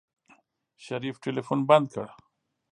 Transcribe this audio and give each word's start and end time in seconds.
شريف 0.85 1.15
ټلفون 1.23 1.59
بند 1.69 1.87
کړ. 1.93 2.07